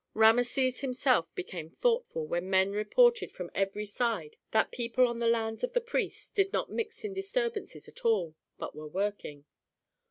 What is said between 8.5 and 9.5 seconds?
but were working.